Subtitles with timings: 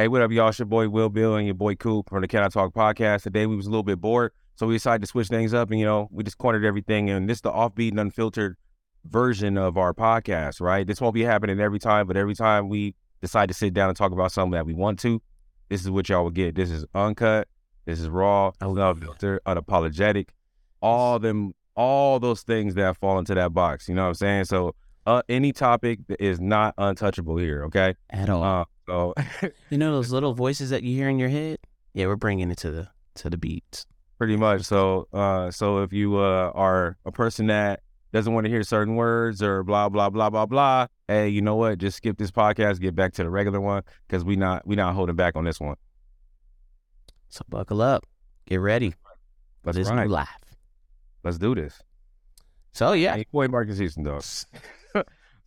[0.00, 0.48] Hey, what up, y'all?
[0.48, 3.24] It's your boy Will Bill and your boy Coop from the Can I Talk podcast.
[3.24, 5.78] Today we was a little bit bored, so we decided to switch things up and
[5.78, 8.56] you know, we just cornered everything and this is the offbeat and unfiltered
[9.04, 10.86] version of our podcast, right?
[10.86, 13.98] This won't be happening every time, but every time we decide to sit down and
[13.98, 15.20] talk about something that we want to,
[15.68, 16.54] this is what y'all will get.
[16.54, 17.46] This is uncut,
[17.84, 19.00] this is raw, I love it.
[19.02, 20.28] unfiltered, unapologetic,
[20.80, 23.86] all them all those things that fall into that box.
[23.86, 24.44] You know what I'm saying?
[24.46, 24.74] So
[25.18, 27.94] uh, any topic that is not untouchable here, okay?
[28.10, 28.42] At all.
[28.42, 29.14] Uh, so
[29.70, 31.58] you know those little voices that you hear in your head?
[31.94, 33.86] Yeah, we're bringing it to the to the beats.
[34.18, 34.62] pretty much.
[34.62, 37.80] So uh, so if you uh, are a person that
[38.12, 41.56] doesn't want to hear certain words or blah blah blah blah blah, hey, you know
[41.56, 41.78] what?
[41.78, 44.94] Just skip this podcast, get back to the regular one because we not we not
[44.94, 45.76] holding back on this one.
[47.28, 48.04] So buckle up,
[48.46, 48.96] get ready for
[49.64, 50.06] That's this right.
[50.06, 50.28] new life.
[51.22, 51.80] Let's do this.
[52.72, 54.20] So yeah, Hey, boy, Marcus Houston, though.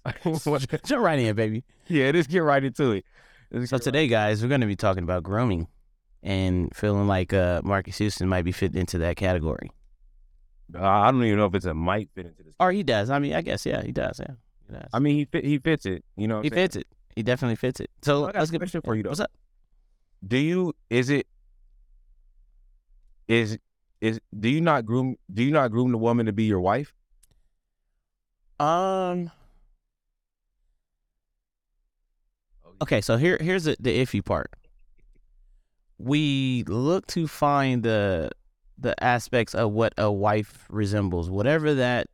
[0.86, 1.64] jump right in, baby.
[1.88, 3.06] yeah, just get right into it.
[3.52, 5.68] Let's So get today, guys, we're going to be talking about grooming
[6.22, 9.70] and feeling like uh, Marcus Houston might be fitting into that category,
[10.74, 12.56] Uh, I don't even know if it's a might fit into this.
[12.60, 13.10] or he does.
[13.10, 14.20] I mean, I guess yeah, he does.
[14.20, 14.36] Yeah,
[14.68, 14.90] he does.
[14.94, 16.04] I mean, he fit, he fits it.
[16.16, 16.62] You know, he saying?
[16.64, 16.88] fits it.
[17.16, 17.92] He definitely fits it.
[18.02, 19.10] So I got let's a get question for you, though.
[19.10, 19.32] What's up?
[20.26, 21.28] do you is it
[23.28, 23.58] is
[24.00, 26.94] is do you not groom do you not groom the woman to be your wife
[28.60, 29.32] Um.
[32.82, 34.52] Okay, so here here's the, the iffy part.
[35.98, 38.32] We look to find the
[38.78, 42.08] the aspects of what a wife resembles, whatever that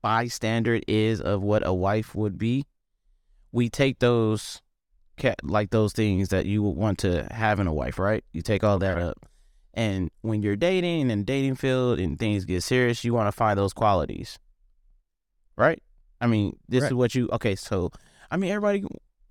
[0.00, 2.64] by standard is of what a wife would be.
[3.52, 4.60] We take those
[5.42, 8.24] like those things that you would want to have in a wife, right?
[8.32, 9.26] You take all that up.
[9.74, 13.58] And when you're dating and dating field and things get serious, you want to find
[13.58, 14.38] those qualities.
[15.56, 15.82] Right?
[16.20, 16.88] I mean, this Right.
[16.92, 17.90] is what you okay, so
[18.30, 18.84] I mean everybody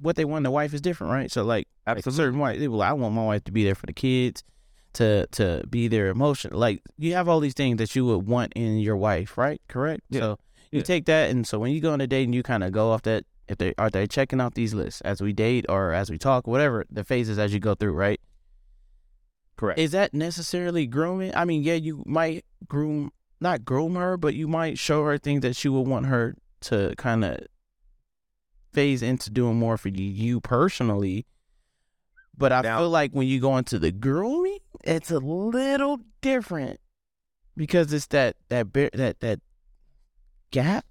[0.03, 1.31] what they want in a wife is different, right?
[1.31, 3.93] So like like certain wife, they I want my wife to be there for the
[3.93, 4.43] kids,
[4.93, 6.51] to to be there emotion.
[6.53, 9.61] Like you have all these things that you would want in your wife, right?
[9.67, 10.01] Correct.
[10.09, 10.19] Yeah.
[10.19, 10.39] So
[10.71, 10.83] you Yeah.
[10.83, 12.91] take that, and so when you go on a date and you kind of go
[12.91, 16.09] off that, if they are they checking off these lists as we date or as
[16.11, 18.19] we talk, whatever the phases as you go through, right?
[19.55, 21.31] correct Is that necessarily grooming?
[21.35, 25.41] I mean, yeah, you might groom, not groom her, but you might show her things
[25.41, 27.37] that you would want her to kind of
[28.73, 31.25] phase into doing more for you, personally.
[32.37, 36.79] But I Now- feel like when you go into the grooming, it's a little different
[37.55, 39.39] because it's that that that that
[40.51, 40.85] gap.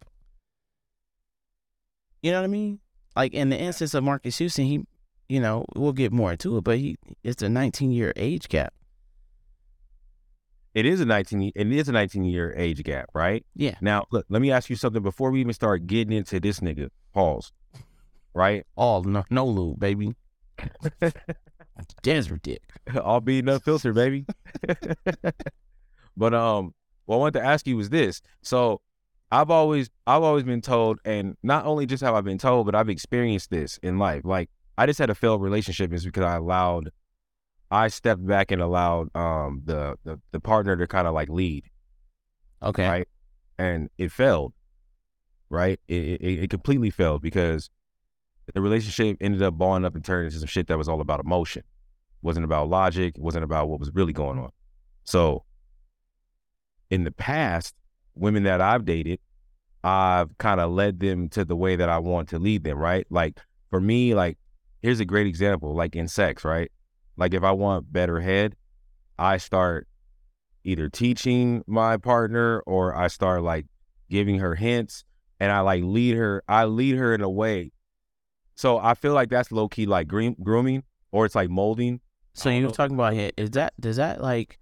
[2.23, 2.79] You know what I mean?
[3.17, 4.87] Like in the instance of Marcus Houston, he,
[5.29, 8.73] you know, we'll get more into it, but he it's a 19 year age gap.
[10.75, 13.75] it is a 19 it is a 19 year age gap right Yeah.
[13.83, 16.89] now look let me ask you something before we even start getting into this nigga
[17.13, 17.53] pause
[18.35, 18.67] right?
[18.77, 20.15] All no, no lube, baby.
[22.03, 22.63] Desert dick.
[23.03, 24.27] all being filter, baby.
[26.17, 26.75] But um
[27.07, 28.21] what i wanted to ask you was this.
[28.43, 28.81] So
[29.31, 32.75] i've always i've always been told and not only just how i've been told but
[32.75, 34.23] i've experienced this in life.
[34.25, 36.91] Like i just had a failed relationship is because i allowed
[37.71, 41.65] i stepped back and allowed um the the, the partner to kind of like lead.
[42.63, 42.87] Okay.
[42.87, 43.09] right?
[43.59, 44.53] And it failed.
[45.51, 45.81] Right?
[45.89, 47.69] It, it, it completely failed because
[48.53, 51.21] the relationship ended up balling up and turning into some shit that was all about
[51.21, 51.63] emotion.
[52.23, 54.51] Wasn't about logic wasn't about what was really going on.
[55.05, 55.45] So
[56.91, 57.75] in the past
[58.15, 59.19] women that i've dated
[59.83, 63.07] i've kind of led them to the way that i want to lead them right?
[63.09, 64.39] Like for me like
[64.83, 66.71] here's a great example like in sex right?
[67.17, 68.55] Like if i want better head
[69.19, 69.89] i start
[70.65, 73.67] either teaching my partner or I start like
[74.11, 75.05] giving her hints
[75.41, 77.73] and I like lead her I lead her in a way.
[78.55, 82.01] So I feel like that's low key like groom, grooming or it's like molding.
[82.35, 82.71] So you were know.
[82.71, 83.35] talking about it.
[83.37, 84.59] Is that does that like?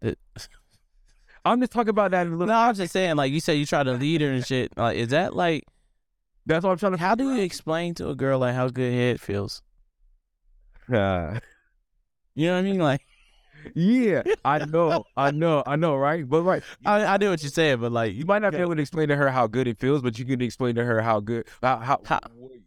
[0.00, 0.16] The,
[1.44, 3.16] I'm just talking about that in a little no, I'm just saying.
[3.16, 4.76] Like you said, you try to lead her and shit.
[4.76, 5.64] Like, is that like?
[6.46, 8.92] that's what I'm trying to How do you explain to a girl like how good
[8.92, 9.62] head feels?
[10.92, 11.40] uh,
[12.34, 12.78] You know what I mean?
[12.80, 13.02] Like,
[13.74, 16.28] Yeah, I know, I know, I know, right?
[16.28, 18.74] But right, I I know what you're saying, but like, you might not be able
[18.76, 21.20] to explain to her how good it feels, but you can explain to her how
[21.20, 22.20] good how, how, How-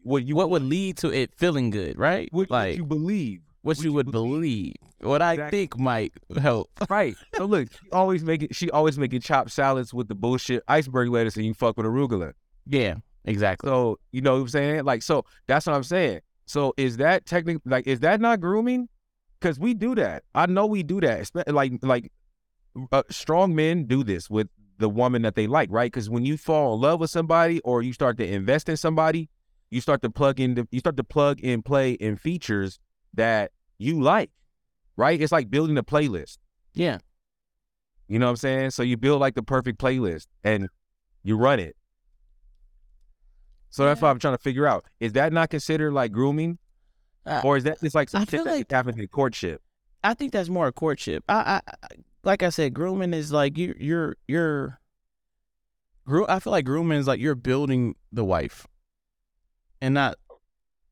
[0.04, 2.30] what you what would lead to it feeling good, right?
[2.32, 3.42] what, what like you believe.
[3.62, 6.70] what what you you would believe, what I think might help.
[6.90, 7.16] Right.
[7.36, 11.36] So look, she always making she always making chopped salads with the bullshit iceberg lettuce
[11.36, 12.34] and you fuck with arugula.
[12.66, 12.96] Yeah,
[13.26, 13.68] exactly.
[13.70, 14.86] So you know what I'm saying?
[14.86, 16.22] Like so that's what I'm saying.
[16.46, 18.88] So is that technically like is that not grooming?
[19.39, 20.24] Because we do that.
[20.34, 21.30] I know we do that.
[21.48, 22.12] Like like
[22.92, 24.48] uh, strong men do this with
[24.78, 25.92] the woman that they like, right?
[25.92, 29.30] Because when you fall in love with somebody or you start to invest in somebody,
[29.69, 32.80] you start to plug in the, you start to plug and play in features
[33.13, 34.31] that you like,
[34.95, 35.19] right?
[35.19, 36.38] It's like building a playlist.
[36.74, 37.00] Yeah.
[38.07, 38.72] You know what I'm saying?
[38.72, 40.68] So you build like the perfect playlist and
[41.24, 41.75] you run it.
[43.69, 44.86] So that's what I'm trying to figure out.
[45.00, 46.57] Is that not considered like grooming?
[47.28, 49.62] Uh, or is that just like some I shit feel that like- happens in courtship?
[50.04, 51.24] I think that's more a courtship.
[51.28, 51.88] I, I,
[52.24, 54.80] like I said, grooming is like you, you're, you're.
[56.30, 58.66] I feel like grooming is like you're building the wife,
[59.82, 60.16] and not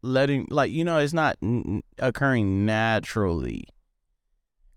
[0.02, 3.66] letting like you know it's not n- occurring naturally.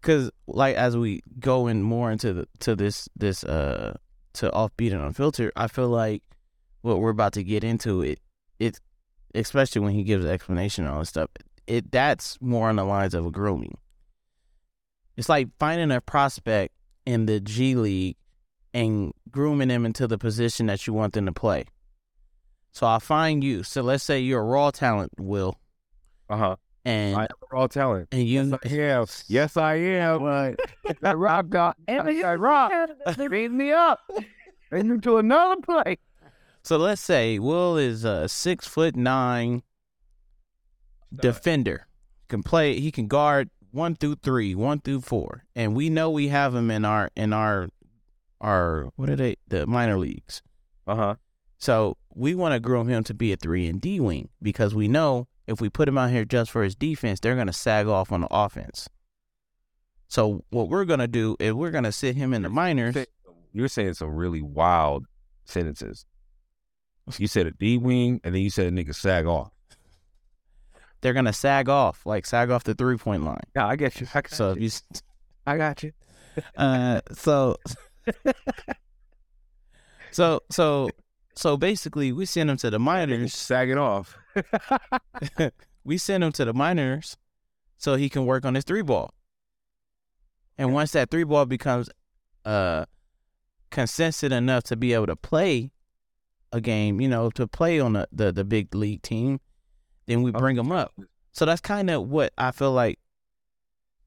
[0.01, 3.97] Cause like as we go in more into the to this this uh
[4.35, 6.23] to offbeat and unfiltered, I feel like
[6.83, 8.21] what we're about to get into it
[8.61, 8.79] it
[9.39, 11.31] especially when he gives an explanation and all this stuff
[11.67, 13.77] it that's more on the lines of a grooming.
[15.17, 16.73] It's like finding a prospect
[17.05, 18.17] in the G League
[18.73, 21.65] and grooming them into the position that you want them to play.
[22.73, 23.63] So I find you.
[23.65, 25.57] So let's say you're a raw talent, Will,
[26.31, 26.57] Uh huh.
[26.85, 28.09] and I am raw talent.
[28.13, 28.59] and you am.
[29.29, 30.57] Yes, I am.
[31.01, 32.73] That rock got that rock.
[33.31, 34.01] Beat me up.
[34.71, 35.99] Bring me to another place.
[36.63, 39.63] So let's say Will is a six foot nine
[41.15, 41.87] defender.
[42.29, 42.79] Can play.
[42.79, 46.71] He can guard one through three, one through four, and we know we have him
[46.71, 47.69] in our in our
[48.41, 50.43] our what are they the minor leagues.
[50.87, 51.15] Uh huh.
[51.59, 54.89] So we want to groom him to be a three and D wing because we
[54.89, 58.13] know if we put him out here just for his defense, they're gonna sag off
[58.13, 58.89] on the offense.
[60.09, 62.97] So what we're gonna do is we're gonna sit him in the minors.
[63.53, 65.07] You're saying some really wild
[65.45, 66.05] sentences.
[67.19, 69.51] You said a D wing, and then you said a nigga sag off.
[71.01, 73.41] They're gonna sag off, like sag off the three point line.
[73.55, 74.07] Yeah, I get you.
[74.15, 74.63] I got So if you.
[74.63, 74.83] you, s-
[75.47, 75.93] I got you.
[76.57, 77.57] uh, so,
[80.11, 80.91] so, so,
[81.35, 83.35] so basically, we send him to the minors.
[83.35, 84.17] Sag it off.
[85.85, 87.17] we send him to the minors
[87.77, 89.15] so he can work on his three ball.
[90.57, 91.89] And once that three ball becomes
[92.45, 92.85] uh
[93.71, 95.71] consistent enough to be able to play
[96.53, 99.41] a game, you know, to play on the the, the big league team,
[100.07, 100.95] then we oh, bring them up.
[101.33, 102.99] So that's kind of what I feel like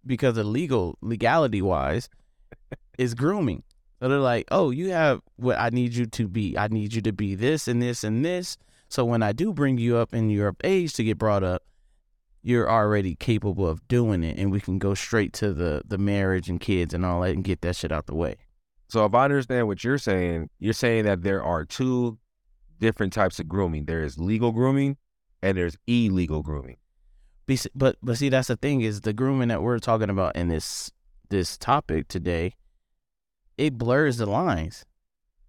[0.05, 2.09] because of legal legality wise
[2.97, 3.63] is grooming.
[4.01, 6.57] So they're like, "Oh, you have what I need you to be.
[6.57, 8.57] I need you to be this and this and this.
[8.89, 11.63] So when I do bring you up in your of age to get brought up,
[12.41, 16.49] you're already capable of doing it, and we can go straight to the the marriage
[16.49, 18.37] and kids and all that, and get that shit out the way."
[18.89, 22.17] So if I understand what you're saying, you're saying that there are two
[22.81, 23.85] different types of grooming.
[23.85, 24.97] There is legal grooming
[25.41, 26.77] and there's illegal grooming.
[27.75, 30.91] But but see, that's the thing is the grooming that we're talking about in this
[31.29, 32.55] this topic today.
[33.57, 34.85] It blurs the lines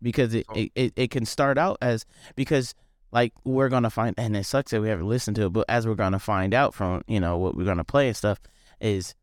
[0.01, 0.55] because it, Oh.
[0.55, 2.75] it, it, it can start out as because
[3.13, 5.87] like we're gonna find and it sucks that we haven't listened to it, but as
[5.87, 8.39] we're gonna find out from you know what we're gonna play and stuff
[8.81, 9.15] is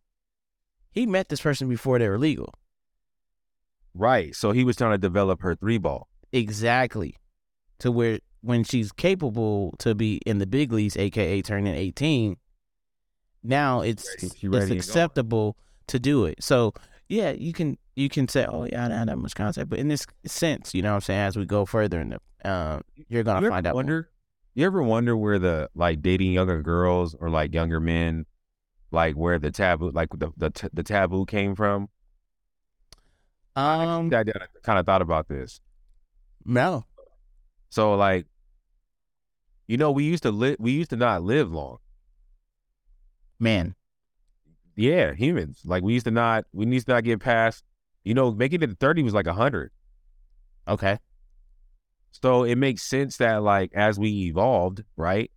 [0.91, 2.53] he met this person before they were legal.
[3.94, 4.33] Right.
[4.35, 6.07] So he was trying to develop her three ball.
[6.31, 7.15] Exactly.
[7.80, 12.38] To where when she's capable to be in the big leagues, aka turning 18,
[13.44, 14.72] now it's it's ready and going.
[14.78, 16.44] acceptable to do it.
[16.44, 16.74] So
[17.08, 19.80] yeah, you can you can say, Oh yeah, I don't have that much contact, but
[19.80, 22.80] in this sense, you know what I'm saying, as we go further in the uh,
[23.08, 23.72] you're gonna You find out.
[23.72, 23.80] more.
[23.80, 24.10] Wonder,
[24.56, 28.26] you ever wonder where the like dating younger girls or like younger men,
[28.92, 31.90] like where the taboo, like the the, t- the taboo came from?
[33.56, 34.24] Um I,
[34.64, 35.59] kind of thought about this.
[36.45, 36.86] no.
[37.69, 38.26] So like,
[39.68, 41.78] you know, we used to live, we used to not live long.
[43.40, 43.76] Man.
[44.76, 45.61] Yeah, humans.
[45.66, 47.64] Like we used to not, we used to not get past.
[48.04, 49.71] You know, making it to thirty was like a hundred.
[50.68, 50.99] Okay.
[52.11, 55.31] So it makes sense that like as we evolved, right?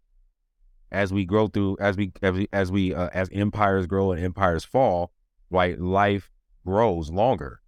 [0.91, 4.23] As we grow through, as we as we as we uh, as empires grow and
[4.23, 5.11] empires fall,
[5.51, 5.79] right?
[5.81, 6.31] Life
[6.67, 7.62] grows longer,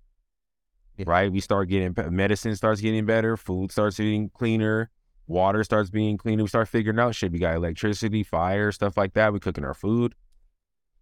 [0.97, 1.05] Yeah.
[1.09, 1.31] right?
[1.33, 4.91] We start getting medicine starts getting better, food starts getting cleaner,
[5.27, 6.43] water starts being cleaner.
[6.45, 7.33] We start figuring out shit.
[7.33, 9.33] We got electricity, fire, stuff like that.
[9.33, 10.15] We cooking our food.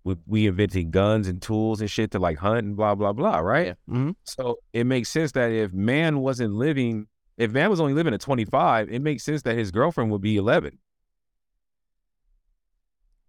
[0.04, 3.38] We we inventing guns and tools and shit to like hunt and blah blah blah,
[3.38, 3.76] right?
[3.88, 7.06] hmm So it makes sense that if man wasn't living,
[7.36, 10.36] if man was only living at 25, it makes sense that his girlfriend would be
[10.36, 10.78] 11.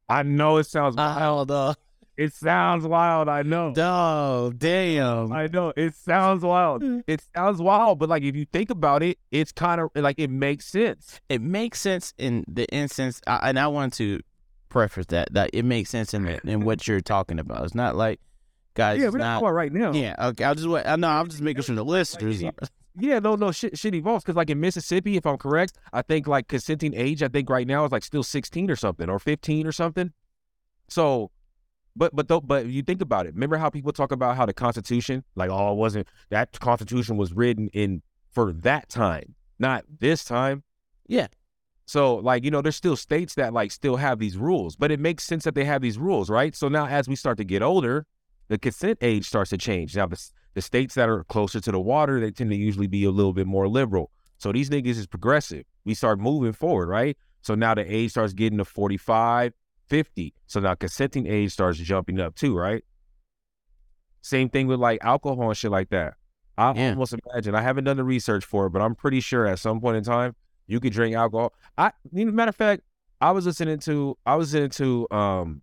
[0.09, 1.75] I know it sounds Oh, the
[2.17, 3.27] it sounds wild.
[3.27, 3.73] I know.
[3.75, 5.31] oh, damn.
[5.31, 6.83] I know it sounds wild.
[6.83, 6.99] Hmm.
[7.07, 10.29] It sounds wild, but like if you think about it, it's kind of like it
[10.29, 11.19] makes sense.
[11.29, 14.21] it makes sense in the instance, I, and I want to
[14.69, 17.63] preface that that it makes sense in in what you're talking about.
[17.63, 18.19] It's not like
[18.73, 19.53] guys, yeah, we're not not.
[19.53, 19.93] right now.
[19.93, 20.43] Yeah, okay.
[20.43, 20.85] I'll just wait.
[20.85, 21.07] I know.
[21.07, 22.41] I'm just making sure the listeners.
[22.41, 22.51] Yeah.
[22.95, 26.27] Yeah, no, no, shit, shit evolves because, like in Mississippi, if I'm correct, I think
[26.27, 29.65] like consenting age, I think right now is like still 16 or something, or 15
[29.65, 30.13] or something.
[30.89, 31.31] So,
[31.95, 33.33] but but though, but you think about it.
[33.33, 37.33] Remember how people talk about how the Constitution, like, oh, it wasn't that Constitution was
[37.33, 40.63] written in for that time, not this time.
[41.07, 41.27] Yeah.
[41.85, 44.99] So, like, you know, there's still states that like still have these rules, but it
[44.99, 46.55] makes sense that they have these rules, right?
[46.55, 48.05] So now, as we start to get older,
[48.47, 49.95] the consent age starts to change.
[49.95, 53.03] Now, the the states that are closer to the water, they tend to usually be
[53.05, 54.11] a little bit more liberal.
[54.37, 55.65] So these niggas is progressive.
[55.85, 57.17] We start moving forward, right?
[57.41, 59.53] So now the age starts getting to 45,
[59.87, 60.33] 50.
[60.47, 62.83] So now consenting age starts jumping up too, right?
[64.21, 66.15] Same thing with like alcohol and shit like that.
[66.57, 66.89] I Yeah.
[66.91, 67.55] almost imagine.
[67.55, 70.03] I haven't done the research for it, but I'm pretty sure at some point in
[70.03, 70.35] time
[70.67, 71.53] you could drink alcohol.
[71.77, 72.83] I, matter of fact,
[73.19, 75.61] I was listening to I was listening to um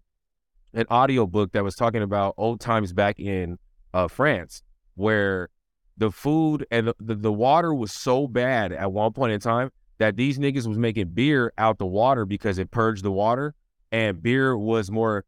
[0.75, 3.59] an audio book that was talking about old times back in
[3.93, 4.63] uh, France,
[4.95, 5.49] where
[5.97, 9.71] the food and the, the, the water was so bad at one point in time
[9.99, 13.55] that these niggas was making beer out the water because it purged the water,
[13.93, 15.25] and beer was more.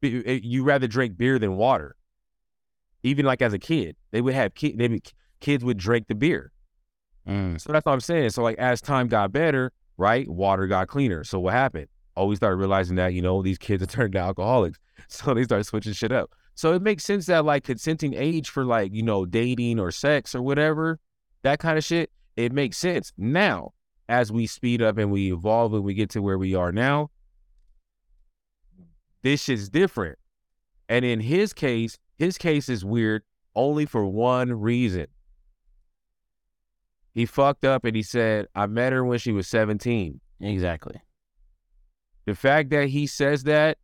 [0.00, 1.94] You rather drink beer than water.
[3.04, 6.14] Even like as a kid, they would have kid, they would, kids would drink the
[6.14, 6.52] beer.
[7.28, 7.60] Mm.
[7.60, 8.30] So that's what I'm saying.
[8.30, 11.24] So like as time got better, right, water got cleaner.
[11.24, 11.88] So what happened?
[12.16, 14.78] Oh, we started realizing that you know these kids are turned to alcoholics,
[15.08, 16.30] so they started switching shit up.
[16.54, 20.34] So it makes sense that like consenting age for like you know dating or sex
[20.34, 20.98] or whatever,
[21.42, 23.12] that kind of shit, it makes sense.
[23.16, 23.72] Now,
[24.08, 27.10] as we speed up and we evolve and we get to where we are now,
[29.22, 30.18] this shit's different.
[30.88, 33.22] And in his case, his case is weird
[33.54, 35.06] only for one reason.
[37.12, 40.20] He fucked up and he said, I met her when she was 17.
[40.40, 41.00] Exactly.
[42.24, 43.78] The fact that he says that,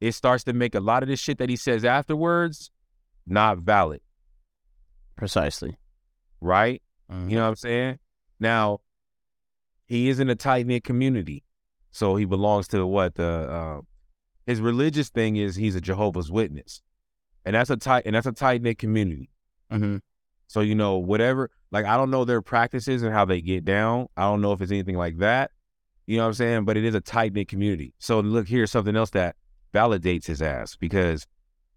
[0.00, 2.70] it starts to make a lot of this shit that he says afterwards
[3.26, 4.00] not valid,
[5.16, 5.76] Precisely.
[6.40, 6.80] right?
[7.10, 7.30] Mhm.
[7.30, 7.98] You know what I'm saying?
[8.38, 8.80] Now,
[9.86, 11.44] he is in a tight knit community.
[11.90, 13.80] So he belongs to what the uh,
[14.48, 16.80] his religious thing is he's a Jehovah's Witness.
[17.44, 19.28] And that's a tight and that's a tight knit community.
[19.70, 20.00] Mhm.
[20.46, 24.08] So you know, whatever like I don't know their practices and how they get down.
[24.16, 25.50] I don't know if it's anything like that.
[26.06, 26.64] You know what I'm saying?
[26.64, 27.92] But it is a tight knit community.
[27.98, 29.36] So look, here's something else that
[29.74, 31.26] validates his ass because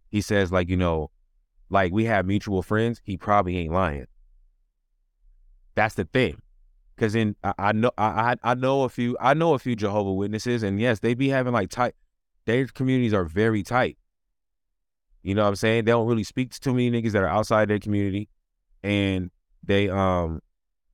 [0.08, 1.12] he says, like, you know,
[1.70, 4.08] like we have mutual friends, he probably ain't lying.
[5.76, 6.42] That's the thing.
[6.96, 9.76] Cause in I, I know I I I know a few I know a few
[9.76, 11.96] Jehovah Witnesses, and yes, they be having like tight
[12.46, 13.98] their communities are very tight.
[15.24, 15.86] You know what I'm saying?
[15.86, 18.30] They don't really speak to too many niggas that are outside their community.
[18.84, 19.30] And
[19.64, 20.42] they um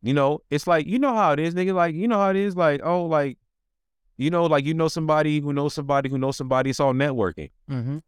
[0.01, 1.73] you know, it's like you know how it is, nigga.
[1.73, 3.37] Like, you know how it is, like, oh, like,
[4.17, 7.49] you know, like you know somebody who knows somebody who knows somebody, it's all networking
[7.69, 8.01] Mhm.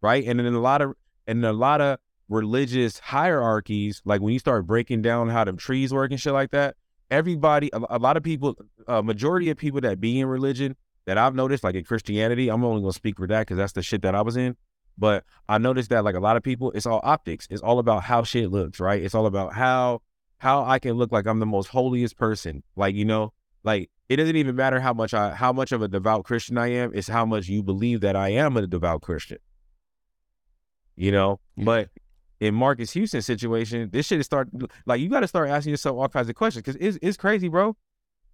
[0.00, 0.24] right?
[0.26, 0.94] And then a lot of
[1.26, 1.98] and a lot of
[2.28, 6.50] religious hierarchies, like when you start breaking down how them trees work and shit like
[6.52, 6.76] that,
[7.10, 8.56] everybody, a, a lot of people,
[8.88, 10.74] a majority of people that be in religion
[11.06, 13.82] that I've noticed, like in Christianity, I'm only gonna speak for that because that's the
[13.82, 14.56] shit that I was in.
[14.98, 17.46] But I noticed that like a lot of people, it's all optics.
[17.50, 19.02] It's all about how shit looks, right?
[19.02, 20.02] It's all about how
[20.38, 22.62] how I can look like I'm the most holiest person.
[22.76, 23.32] Like, you know,
[23.62, 26.68] like it doesn't even matter how much I how much of a devout Christian I
[26.68, 29.38] am, it's how much you believe that I am a devout Christian.
[30.96, 31.40] You know?
[31.56, 31.64] Yeah.
[31.64, 31.88] But
[32.40, 34.48] in Marcus Houston's situation, this shit is start
[34.86, 37.76] like you gotta start asking yourself all kinds of questions because it's it's crazy, bro.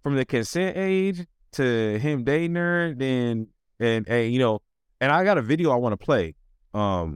[0.01, 3.47] From the consent age to him dating her, then
[3.79, 4.61] and and you know,
[5.01, 6.35] and I got a video I want to play.
[6.73, 7.15] Um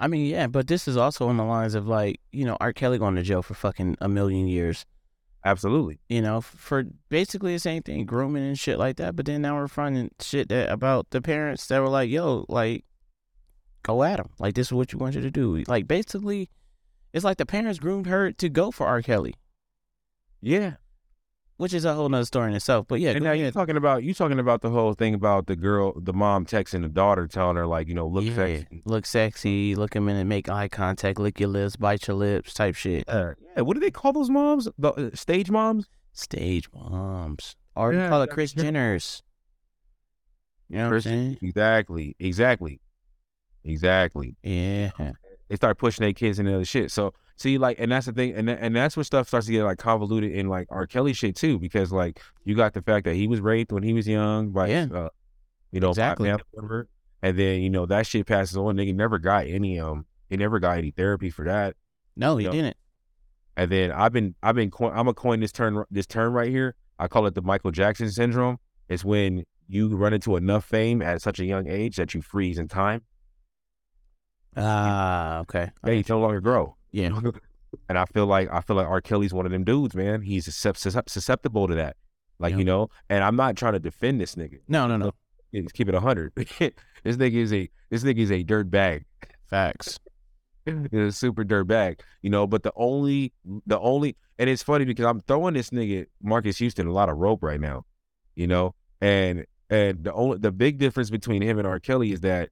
[0.00, 2.72] I mean, yeah, but this is also on the lines of like, you know, R.
[2.72, 4.84] Kelly going to jail for fucking a million years.
[5.44, 6.00] absolutely.
[6.08, 9.14] You know, for basically the same thing, grooming and shit like that.
[9.16, 12.84] But then now we're finding shit that about the parents that were like, "Yo, like,
[13.82, 14.30] go at him.
[14.38, 16.48] Like, this is what you want you to do." Like, basically,
[17.12, 19.02] it's like the parents groomed her to go for R.
[19.02, 19.34] Kelly,
[20.40, 20.74] Yeah.
[21.62, 22.86] Which is a whole nother story in itself.
[22.88, 25.54] But yeah, And now you're talking about you talking about the whole thing about the
[25.54, 28.82] girl, the mom texting the daughter, telling her like, you know, look Yeah, sexy.
[28.84, 32.52] look sexy, look him in and make eye contact, lick your lips, bite your lips,
[32.52, 33.08] type shit.
[33.08, 34.66] Uh, yeah, what do they call those moms?
[34.76, 35.86] The uh, stage moms?
[36.12, 38.62] Stage moms, or Yeah, call it Kris yeah.
[38.64, 39.22] Jenner's.
[40.68, 41.38] You know Kris- what I'm saying?
[41.42, 42.80] Exactly, exactly,
[43.64, 44.36] exactly.
[44.42, 44.90] Yeah.
[45.48, 46.90] They start pushing their kids into other shit.
[46.90, 49.64] So see, like, and that's the thing, and and that's where stuff starts to get
[49.64, 50.86] like convoluted in like R.
[50.86, 53.92] Kelly shit too, because like you got the fact that he was raped when he
[53.92, 54.86] was young by, Yeah.
[54.92, 55.08] uh,
[55.70, 56.32] you know, Exactly.
[56.56, 56.88] member,
[57.22, 58.76] and then you know that shit passes on.
[58.76, 61.76] Nigga never got any um, he never got any therapy for that.
[62.16, 62.52] No, he Yep.
[62.52, 62.76] didn't.
[63.56, 66.48] And then I've been I've been coin, I'm gonna coin this term this term right
[66.50, 66.74] here.
[66.98, 68.58] I call it the Michael Jackson syndrome.
[68.88, 72.58] It's when you run into enough fame at such a young age that you freeze
[72.58, 73.02] in time.
[74.56, 75.70] Ah, okay.
[75.86, 76.76] Yeah, you no longer grow.
[76.92, 77.18] Yeah.
[77.88, 79.00] And I feel like I feel like R.
[79.00, 80.20] Kelly's one of them dudes, man.
[80.20, 81.96] He's suscep- suscep- susceptible to that.
[82.38, 82.58] Like Yeah.
[82.58, 84.58] you know, and I'm not trying to defend this nigga.
[84.68, 85.12] No, no, no.
[85.54, 86.32] Let's keep it hundred.
[86.36, 89.06] this nigga is a this nigga is a dirt bag.
[89.48, 89.98] Facts.
[90.66, 92.46] He's a super dirt bag, you know.
[92.46, 93.32] But the only,
[93.66, 97.16] the only, and it's funny because I'm throwing this nigga Marcus Houston a lot of
[97.16, 97.86] rope right now,
[98.34, 98.74] you know.
[99.00, 101.80] And and the only the big difference between him and R.
[101.80, 102.50] Kelly is that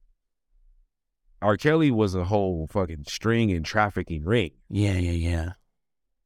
[1.41, 1.57] R.
[1.57, 5.49] Kelly was a whole fucking string and trafficking ring, Yeah, yeah, yeah.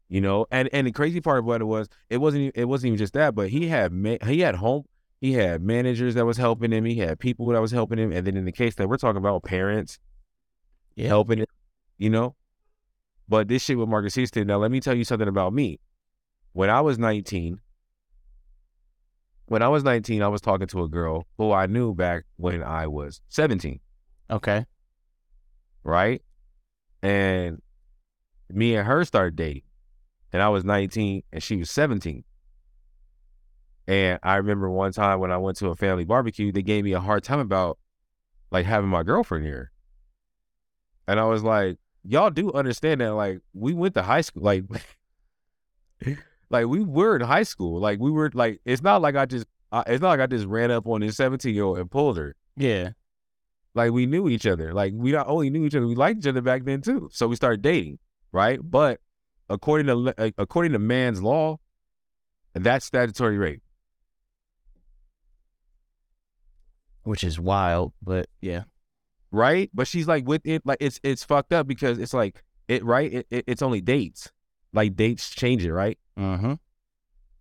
[0.09, 0.45] you know.
[0.51, 3.13] And and the crazy part of what it was, it wasn't it wasn't even just
[3.13, 4.83] that, but he had ma- he had home
[5.21, 8.27] he had managers that was helping him, he had people that was helping him, and
[8.27, 9.97] then in the case that we're talking about, parents
[10.95, 11.07] Yeah.
[11.07, 11.45] helping him,
[11.97, 12.35] you know.
[13.27, 15.79] But this shit with Marcus Houston, now let me tell you something about me.
[16.51, 17.59] When I was 19,
[19.47, 22.61] when I was 19, I was talking to a girl who I knew back when
[22.63, 23.79] I was 17,
[24.29, 24.65] Okay.
[25.85, 26.21] Right?
[27.01, 27.61] And
[28.49, 29.61] me and her started dating.
[30.33, 32.25] And I was 19 and she was 17.
[33.87, 36.93] And I remember one time when I went to a family barbecue, they gave me
[36.93, 37.77] a hard time about
[38.51, 39.71] like having my girlfriend here.
[41.07, 44.63] And I was like, y'all do understand that like we went to high school like
[46.49, 47.79] like we were in high school.
[47.79, 50.47] Like we were like it's not like I just I, it's not like I just
[50.47, 52.35] ran up on this 17 year old and pulled her.
[52.57, 52.91] Yeah.
[53.75, 54.73] Like we knew each other.
[54.73, 57.09] Like we not only knew each other, we liked each other back then too.
[57.11, 57.99] So we started dating,
[58.31, 58.57] right?
[58.63, 59.01] But
[59.49, 61.57] according to according to man's law,
[62.53, 63.61] that's statutory rape.
[67.03, 68.63] Which is wild, but yeah.
[69.35, 69.69] right?
[69.73, 73.13] But she's like with it, like it's it's fucked up because it's like it right.
[73.13, 74.31] It, it, it's only dates,
[74.73, 75.99] like dates change it, right?
[76.17, 76.53] Mm-hmm.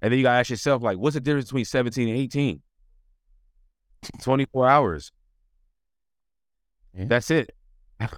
[0.03, 2.63] And then you gotta ask yourself, like, what's the difference between seventeen and eighteen?
[4.21, 5.13] Twenty four hours.
[6.97, 7.05] Yeah.
[7.07, 7.53] That's it.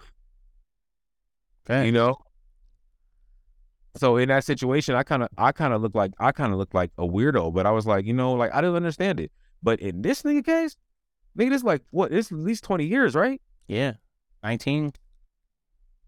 [1.68, 2.16] You know.
[3.96, 6.58] So in that situation, I kind of, I kind of look like, I kind of
[6.58, 7.52] look like a weirdo.
[7.52, 9.32] But I was like, you know, like I didn't understand it.
[9.62, 10.76] But in this nigga case,
[11.36, 12.12] nigga, this like what?
[12.12, 13.40] It's at least twenty years, right?
[13.66, 13.94] Yeah.
[14.42, 14.92] 19.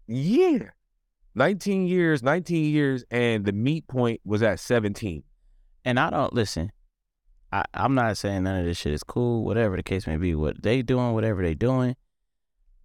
[0.07, 0.69] Yeah.
[1.35, 5.23] 19 years, 19 years, and the meet point was at 17.
[5.85, 6.71] And I don't listen.
[7.51, 10.35] I, I'm not saying none of this shit is cool, whatever the case may be.
[10.35, 11.95] What they doing, whatever they doing.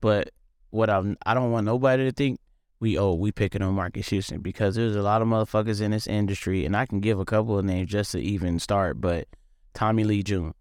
[0.04, 0.32] But
[0.68, 2.38] what I'm I don't want nobody to think
[2.78, 6.06] we oh we picking on Marcus Houston because there's a lot of motherfuckers in this
[6.06, 9.00] industry, and I can give a couple of names just to even start.
[9.00, 9.28] But
[9.72, 10.52] Tommy Lee June,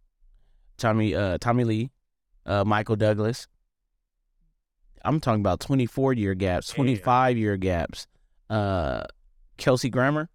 [0.77, 1.91] Tommy uh Tommy Lee,
[2.45, 3.49] uh Michael Douglas.
[5.03, 8.07] I'm talking about 24 year gaps, 25 year gaps.
[8.49, 9.03] Uh,
[9.57, 10.29] Kelsey Grammer,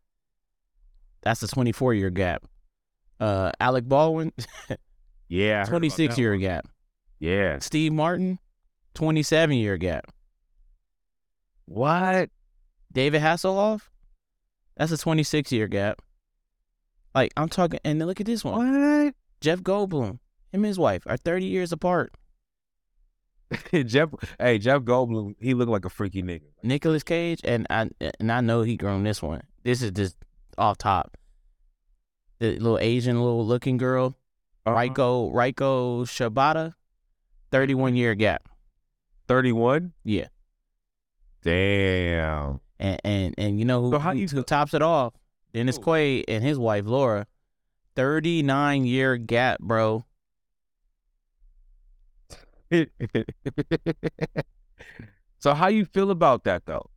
[1.23, 2.45] that's a 24 year gap.
[3.19, 4.33] Uh, Alec Baldwin,
[5.31, 5.55] Yeah.
[5.55, 6.41] I heard about 26 that year one.
[6.41, 6.69] gap.
[7.19, 7.59] Yeah.
[7.61, 8.39] Steve Martin,
[8.99, 10.07] 27 year gap.
[11.67, 12.31] What?
[12.93, 13.83] David Hasselhoff,
[14.77, 16.03] that's a 26 year gap.
[17.15, 19.05] Like I'm talking, and then look at this one.
[19.05, 19.15] What?
[19.41, 20.21] Jeff Goldblum, him
[20.53, 22.13] and his wife are 30 years apart.
[23.85, 24.09] Jeff,
[24.41, 26.43] hey, Jeff Goldblum, he looked like a freaky nigga.
[26.65, 29.43] Nicolas Cage, and I and I know he grown this one.
[29.63, 30.17] This is just
[30.59, 31.17] off top.
[32.41, 34.17] The little Asian little looking girl,
[34.67, 34.75] Uh-huh.
[34.77, 36.75] Raiko Raiko Shibata,
[37.53, 38.49] 31 year gap.
[39.29, 39.93] 31?
[40.05, 40.29] Yeah.
[41.43, 42.61] Damn.
[42.81, 45.15] And and and you know who, So how who, you who tops it off?
[45.53, 45.83] Dennis Who?
[45.83, 47.27] Quaid and his wife Laura,
[47.97, 50.05] 39 year gap, bro.
[55.39, 56.91] so how you feel about that though?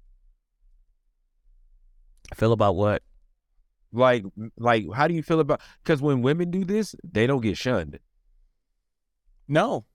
[2.32, 3.04] I Feel about what?
[3.94, 4.24] Like,
[4.58, 5.62] like, how do you feel about?
[5.84, 8.00] Because when women do this, they don't get shunned.
[9.48, 9.86] No.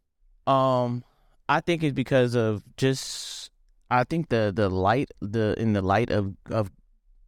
[0.46, 1.02] Um
[1.48, 3.50] I think it's because of just
[3.90, 6.70] I think the the light the in the light of of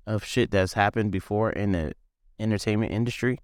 [0.06, 1.92] of shit that's happened before in the
[2.40, 3.38] entertainment industry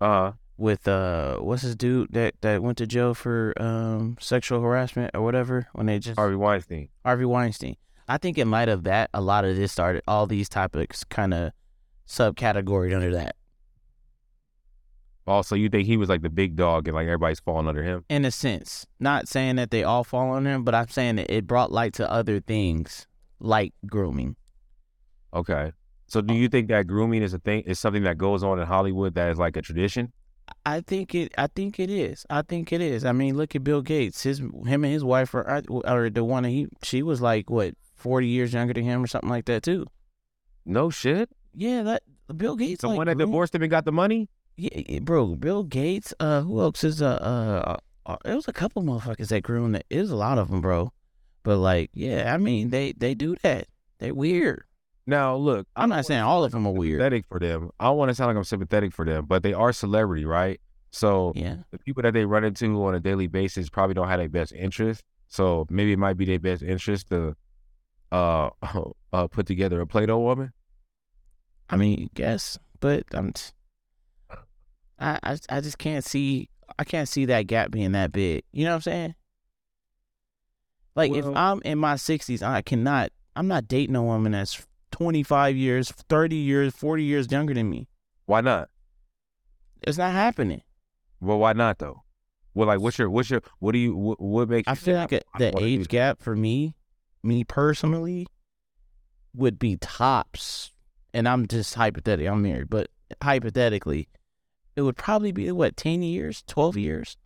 [0.00, 5.10] Uh, with uh what's this dude that that went to jail for um sexual harassment
[5.14, 6.88] or whatever when they just Harvey Weinstein.
[7.04, 7.76] Harvey Weinstein.
[8.08, 11.32] I think in light of that, a lot of this started all these topics kind
[11.34, 11.52] of
[12.06, 13.36] subcategorized under that.
[15.28, 18.04] Also, you think he was like the big dog and like everybody's falling under him?
[18.08, 18.86] in a sense.
[18.98, 21.92] Not saying that they all fall on him, but I'm saying that it brought light
[21.94, 23.06] to other things
[23.38, 24.36] like grooming.
[25.34, 25.72] Okay.
[26.06, 26.36] So do oh.
[26.36, 29.30] you think that grooming is a thing is something that goes on in Hollywood that
[29.30, 30.12] is like a tradition?
[30.64, 31.32] I think it.
[31.36, 32.24] I think it is.
[32.30, 33.04] I think it is.
[33.04, 34.22] I mean, look at Bill Gates.
[34.22, 37.50] His him and his wife are uh, are the one that he she was like
[37.50, 39.86] what forty years younger than him or something like that too.
[40.64, 41.28] No shit.
[41.54, 42.02] Yeah, that
[42.34, 42.80] Bill Gates.
[42.80, 44.30] The like, one that divorced him and got the money?
[44.58, 45.36] Yeah, bro.
[45.36, 46.12] Bill Gates.
[46.18, 47.76] Uh, who else is uh uh?
[48.06, 49.76] uh it was a couple motherfuckers that groomed.
[49.76, 50.92] That it was a lot of them, bro.
[51.44, 53.68] But like, yeah, I mean, they they do that.
[54.00, 54.64] They weird.
[55.06, 56.98] Now look, I'm not saying all of them are weird.
[57.00, 57.70] sympathetic for them.
[57.78, 60.60] I don't want to sound like I'm sympathetic for them, but they are celebrity, right?
[60.90, 61.58] So Yeah.
[61.70, 64.52] the people that they run into on a daily basis probably don't have their best
[64.52, 65.02] interest.
[65.28, 67.36] So maybe it might be their best interest to
[68.10, 68.50] uh,
[69.12, 70.52] uh put together a Play-Doh woman.
[71.70, 73.32] I mean, guess, but I'm.
[73.32, 73.52] T-
[74.98, 76.48] I, I I just can't see.
[76.78, 78.44] I can't see that gap being that big.
[78.52, 79.14] You know what I'm saying?
[80.94, 83.10] Like if I'm in my 60s, I cannot.
[83.36, 87.88] I'm not dating a woman that's 25 years, 30 years, 40 years younger than me.
[88.26, 88.68] Why not?
[89.82, 90.62] It's not happening.
[91.20, 92.02] Well, why not though?
[92.54, 94.66] Well, like, what's your, what's your, what do you, what, what makes?
[94.66, 96.74] I you feel like a, the age gap for me,
[97.22, 98.26] me personally,
[99.34, 100.72] would be tops.
[101.14, 102.88] And I'm just hypothetically, I'm married, but
[103.22, 104.08] hypothetically,
[104.78, 107.16] it would probably be what, 10 years, 12 years?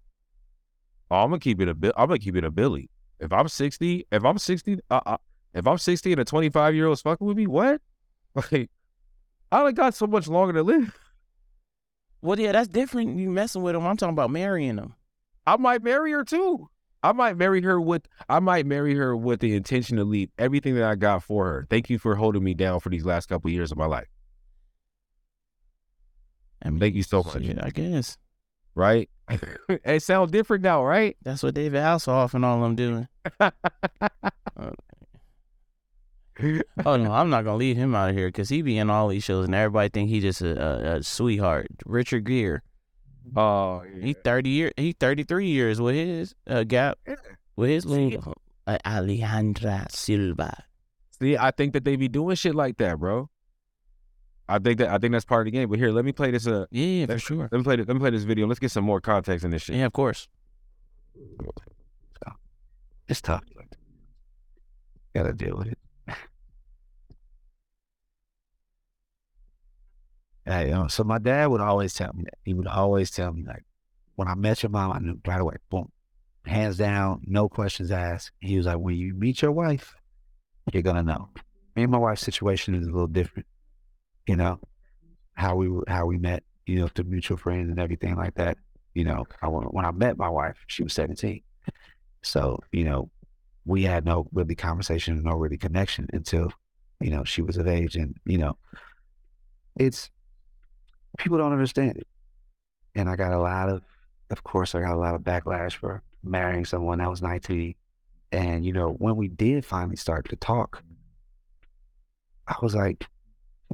[1.10, 1.92] Oh, I'm gonna keep it a bit.
[1.98, 2.88] I'm gonna keep it a Billy.
[3.20, 5.16] If I'm 60, if I'm 60, uh, uh,
[5.52, 7.82] if I'm 60 and a 25 year old's fucking with me, what?
[8.34, 8.70] Like,
[9.50, 10.98] I only got so much longer to live.
[12.22, 13.18] Well, yeah, that's different.
[13.18, 13.86] You messing with them.
[13.86, 14.94] I'm talking about marrying them.
[15.46, 16.70] I might marry her too.
[17.02, 20.76] I might marry her with I might marry her with the intention to leave everything
[20.76, 21.66] that I got for her.
[21.68, 24.08] Thank you for holding me down for these last couple of years of my life.
[26.70, 27.36] Mean, Thank you so much.
[27.60, 28.16] I guess
[28.74, 29.08] Right?
[29.68, 31.16] it sounds different now, right?
[31.22, 33.08] that's what David Hasselhoff and all them doing.
[36.84, 39.08] Oh no, I'm not gonna leave him out of here because he be in all
[39.08, 41.66] these shows and everybody think he just a, a, a sweetheart.
[41.84, 42.60] Richard Gere,
[43.36, 47.16] Oh, he thirty year, he thirty three years with his uh, gap, Yeah.
[47.54, 48.34] with his little
[48.66, 50.64] uh, Alejandra Silva.
[51.20, 53.28] See, I think that they be doing shit like that, bro.
[54.52, 55.68] I think that I think that's part of the game.
[55.68, 56.46] But here, let me play this.
[56.46, 57.48] Uh, Yeah, yeah, for sure.
[57.50, 57.76] let me play.
[57.76, 58.46] This, let me play this video.
[58.46, 59.76] Let's get some more context in this shit.
[59.76, 60.28] Yeah, of course.
[63.08, 63.42] It's tough.
[65.14, 65.78] Gotta deal with it.
[70.46, 72.34] Yeah, you know, so my dad would always tell me that.
[72.44, 73.64] He would always tell me like,
[74.16, 75.56] when I met your mom, I knew right away.
[75.70, 75.90] Boom,
[76.44, 78.32] hands down, no questions asked.
[78.40, 79.94] He was like, when you meet your wife,
[80.72, 81.28] you're gonna know.
[81.76, 83.46] Me and my wife's situation is a little different.
[84.26, 84.60] You know,
[85.34, 86.42] how we how we met.
[86.64, 88.56] You know, through mutual friends and everything like that.
[88.94, 91.42] You know, I, when I met my wife, she was 17.
[92.22, 93.10] So, you know,
[93.64, 96.52] we had no really conversation, no really connection until,
[97.00, 97.96] you know, she was of age.
[97.96, 98.56] And, you know,
[99.76, 100.08] it's
[101.18, 102.06] people don't understand it.
[102.94, 103.82] And I got a lot of,
[104.30, 107.74] of course, I got a lot of backlash for marrying someone that was 19.
[108.30, 110.82] And, you know, when we did finally start to talk,
[112.46, 113.06] I was like,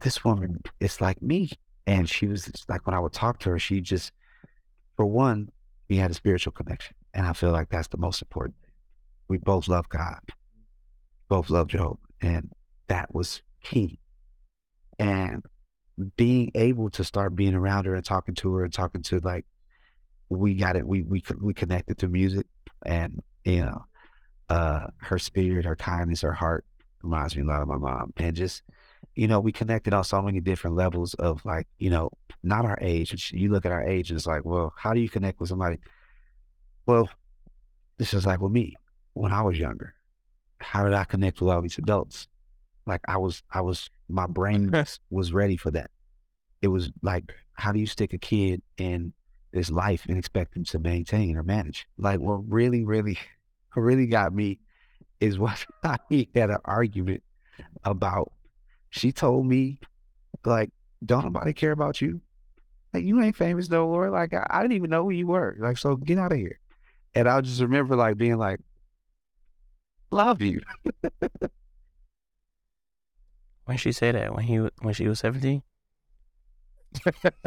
[0.01, 1.51] this woman is like me.
[1.87, 4.13] And she was like, when I would talk to her, she just,
[4.97, 5.51] for one,
[5.89, 6.95] we had a spiritual connection.
[7.15, 8.73] And I feel like that's the most important thing.
[9.29, 10.21] We both love God,
[11.29, 11.97] both love Jehovah.
[12.21, 12.51] And
[12.89, 13.99] that was key.
[14.99, 15.45] And
[16.17, 19.47] being able to start being around her and talking to her and talking to like,
[20.29, 20.87] we got it.
[20.87, 22.47] We, we, we connected to music
[22.85, 23.85] and, you know,
[24.51, 26.65] uh, her spirit, her kindness, her heart
[27.03, 28.13] reminds me a lot of my mom.
[28.19, 28.63] And just,
[29.19, 32.09] you know, we connected on so many different levels of like, you know,
[32.45, 33.33] not our age.
[33.35, 35.79] You look at our age and it's like, well, how do you connect with somebody?
[36.87, 37.09] Well,
[37.97, 38.77] this is like with me
[39.15, 39.93] when I was younger.
[40.61, 42.29] How did I connect with all these adults?
[42.87, 44.73] Like I was, I was, my brain
[45.11, 45.91] was ready for that.
[46.63, 49.13] It was like, how do you stick a kid in
[49.53, 51.89] this life and expect them to maintain or manage?
[51.99, 53.19] Like what really, really,
[53.75, 54.61] really got me
[55.19, 55.99] is what I
[56.37, 57.25] had an argument
[57.83, 58.31] about.
[58.91, 59.81] She told me,
[60.45, 60.71] like,
[61.05, 62.21] don't nobody care about you.
[62.93, 64.11] Like you ain't famous no more.
[64.11, 65.57] Like I, I didn't even know who you were.
[65.59, 66.59] Like so, get out of here.
[67.15, 68.61] And I just remember like being like,
[70.11, 70.63] love you.
[73.67, 74.35] When she say that?
[74.35, 75.63] When he when she was 17?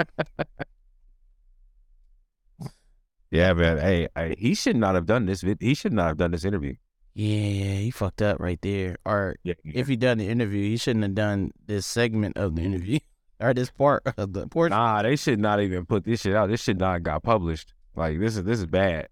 [3.31, 3.77] Yeah, man.
[3.77, 5.43] Hey, I, he should not have done this.
[5.59, 6.75] He should not have done this interview.
[7.13, 8.97] Yeah, yeah, he fucked up right there.
[9.05, 9.55] Or Yeah.
[9.65, 12.99] if he done the interview, he shouldn't have done this segment of the interview
[13.39, 14.77] or this part of the portion.
[14.77, 16.49] Nah, they should not even put this shit out.
[16.49, 17.73] This shit not got published.
[17.95, 19.09] Like this is this is bad.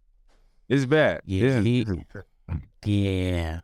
[0.69, 1.21] This is bad.
[1.25, 1.85] Yeah, is- he-
[2.85, 3.59] Yeah.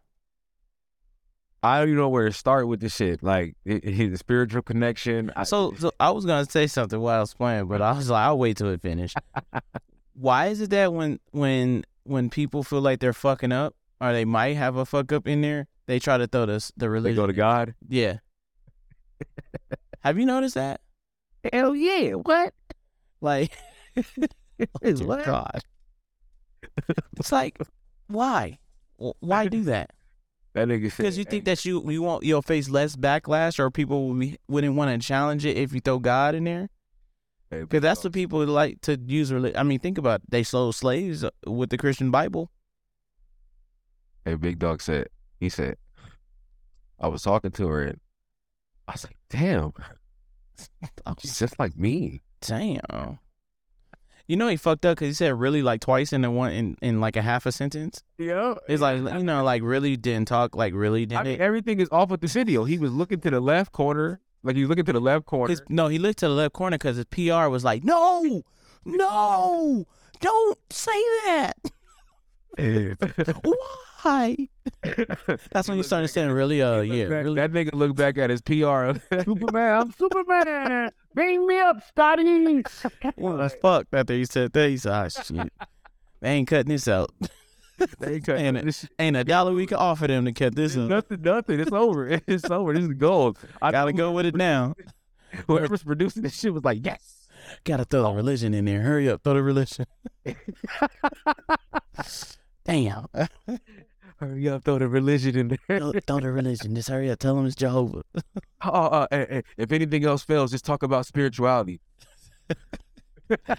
[1.64, 3.24] I don't even know where to start with this shit.
[3.24, 5.32] Like the spiritual connection.
[5.36, 8.10] I, So, so I was gonna say something while I was playing, but I was
[8.10, 9.18] like, I'll wait till it finished.
[10.14, 14.26] Why is it that when when when people feel like they're fucking up or they
[14.26, 17.16] might have a fuck up in there, they try to throw this the religion.
[17.16, 17.76] they go to God.
[17.88, 18.18] Yeah.
[20.02, 20.82] have you noticed that?
[21.52, 22.14] Hell yeah.
[22.14, 22.54] What?
[23.22, 23.52] Like,
[23.96, 25.26] dear what?
[25.26, 25.62] God.
[27.18, 27.58] it's like,
[28.08, 28.60] why?
[28.98, 29.92] Why do that?
[30.56, 30.98] That nigga said.
[31.04, 34.38] Because you think that you you want you'll face less backlash, or people will be,
[34.48, 36.70] wouldn't want to challenge it if you throw God in there.
[37.50, 39.34] Because that's what people like to use.
[39.34, 40.32] I mean, think about it.
[40.32, 42.52] they sold slaves uh, with the Christian Bible.
[44.26, 45.08] Hey, Big Dog said,
[45.40, 45.78] he said,
[47.00, 48.00] I was talking to her and
[48.88, 49.74] I was like, damn,
[51.20, 52.22] she's just like me.
[52.42, 53.20] Damn.
[54.28, 56.78] You know he fucked up because he said really like twice in the one in,
[56.82, 58.04] in like a half a sentence.
[58.18, 58.56] Yeah.
[58.68, 61.26] It's like you know like really didn't talk like really I didn't.
[61.26, 62.64] mean, everything is off with the video.
[62.64, 65.52] He was looking to the left corner, like he was looking to the left corner.
[65.52, 68.42] his, no, he looked to the left corner because his PR was like, no,
[68.84, 69.86] no,
[70.20, 71.54] don't say that.
[73.44, 73.56] Why?
[75.52, 76.62] That's when you start understanding really.
[76.62, 77.36] Uh, yeah, back- really.
[77.36, 78.92] That nigga looked back at his PR.
[79.24, 80.92] Superman, I'm Superman.
[81.14, 82.64] Bring me up, Scotty.
[83.18, 84.70] Well, that's fucked after he said that.
[84.70, 85.52] He said, "Ah, shit,
[86.22, 87.12] they ain't cutting this out.
[88.00, 88.66] they cut Ain't it?
[88.66, 90.90] this- Ain't a dollar we can offer them to cut this up.
[90.90, 91.60] nothing, nothing.
[91.60, 92.08] It's over.
[92.28, 92.74] It's over.
[92.74, 93.38] This is gold.
[93.62, 94.76] I Gotta go with it now.
[95.48, 97.28] Whoever's producing this shit was like, yes.
[97.64, 98.82] Gotta throw the religion in there.
[98.82, 99.86] Hurry up, throw the religion.
[102.66, 103.06] Damn.
[104.18, 105.80] Hurry up, throw the religion in there.
[105.80, 106.74] throw, throw the religion.
[106.74, 107.20] Just hurry up.
[107.20, 108.04] Tell them it's Jehovah.
[108.68, 111.82] Oh, uh, hey, hey, if anything else fails, just talk about spirituality.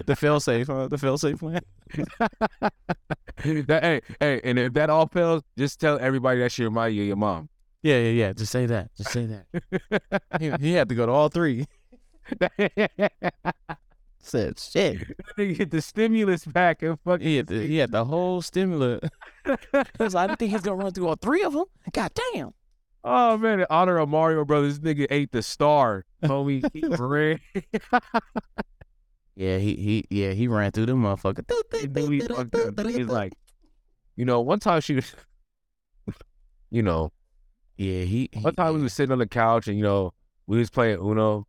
[0.05, 0.89] the fail safe, huh?
[0.89, 1.61] The fail safe plan.
[2.61, 7.03] that, hey, hey, and if that all fails, just tell everybody that she remind you
[7.03, 7.49] of your mom.
[7.85, 8.33] Yeah, yeah, yeah.
[8.33, 8.91] Just say that.
[8.97, 10.23] Just say that.
[10.41, 11.67] he, he had to go to all three.
[14.27, 15.17] Said shit.
[15.37, 17.25] They get the stimulus pack and fucking.
[17.25, 19.09] He had the, he had the whole stimulus.
[19.99, 21.67] Cause I didn't think he's gonna run through all three of them.
[21.93, 22.53] God damn.
[23.05, 26.69] Oh man, in honor of Mario Brothers, this nigga ate the star, homie.
[26.73, 27.39] He ran.
[29.37, 31.45] Yeah, he he yeah he ran through the motherfucker.
[31.85, 32.87] And then we fucked up.
[32.87, 33.33] He's like,
[34.17, 35.15] you know, one time she was,
[36.71, 37.13] you know,
[37.77, 40.15] yeah he, he one time we was sitting on the couch and you know
[40.49, 41.47] we was playing Uno,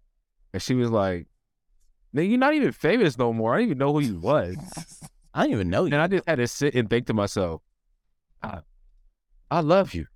[0.54, 1.26] and she was like,
[2.18, 3.54] "Nigga, you're not even famous no more.
[3.54, 4.58] I didn't even know who you was."
[5.34, 5.94] I didn't even know you.
[5.94, 7.62] And I just had to sit and think to myself,
[8.42, 8.62] I,
[9.52, 10.08] I love you.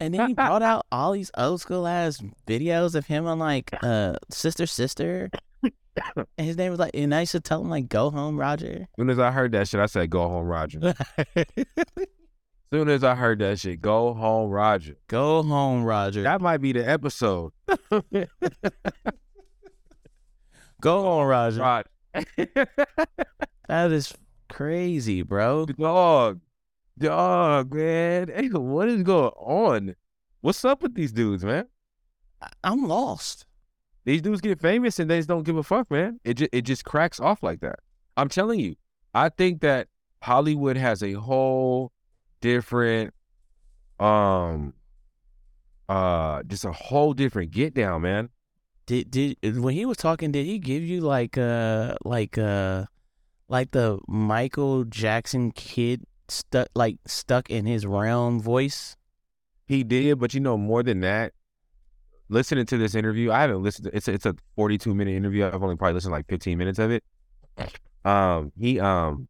[0.00, 3.70] And then he brought out all these old school ass videos of him on like
[3.82, 5.30] uh sister sister.
[6.36, 8.86] And his name was like and I used to tell him like go home, Roger.
[8.98, 10.94] Soon as I heard that shit, I said, "Go home, Roger."
[12.72, 16.22] Soon as I heard that shit, "Go home, Roger." go home, Roger.
[16.22, 17.52] That might be the episode.
[20.80, 21.60] Go on, Roger.
[21.60, 21.86] Roger.
[23.68, 24.14] That is
[24.48, 25.66] crazy, bro.
[25.66, 26.40] dog,
[26.98, 28.28] dog, man.
[28.34, 29.96] Hey, what is going on?
[30.40, 31.66] What's up with these dudes, man?
[32.40, 33.44] I- I'm lost.
[34.04, 36.20] These dudes get famous and they just don't give a fuck, man.
[36.24, 37.80] It just it just cracks off like that.
[38.16, 38.76] I'm telling you,
[39.12, 39.88] I think that
[40.22, 41.90] Hollywood has a whole
[42.40, 43.12] different,
[43.98, 44.74] um,
[45.88, 48.28] uh, just a whole different get down, man.
[48.86, 52.86] Did did when he was talking, did he give you like uh like uh
[53.48, 58.96] like the Michael Jackson kid stuck like stuck in his realm voice?
[59.66, 61.32] He did, but you know more than that.
[62.28, 63.86] Listening to this interview, I haven't listened.
[63.90, 65.46] To, it's a, it's a 42 minute interview.
[65.46, 67.04] I've only probably listened to like 15 minutes of it.
[68.04, 69.28] Um, he um